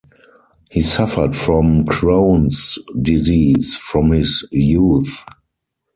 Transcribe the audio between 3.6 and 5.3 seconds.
from his youth.